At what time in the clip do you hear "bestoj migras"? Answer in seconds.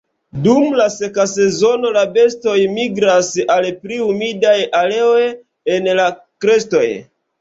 2.15-3.29